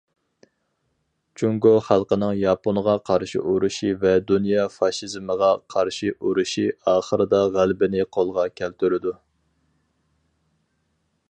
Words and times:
جۇڭگو 1.41 1.73
خەلقىنىڭ 1.89 2.31
ياپونغا 2.43 2.95
قارشى 3.09 3.43
ئۇرۇشى 3.51 3.91
ۋە 4.05 4.15
دۇنيا 4.33 4.65
فاشىزمىغا 4.77 5.51
قارشى 5.75 6.11
ئۇرۇشى 6.17 6.67
ئاخىرىدا 6.93 7.45
غەلىبىنى 7.59 8.09
قولغا 8.19 8.49
كەلتۈرىدۇ. 8.63 9.17